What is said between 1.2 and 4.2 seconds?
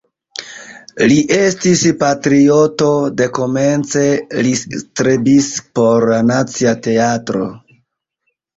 estis patrioto, dekomence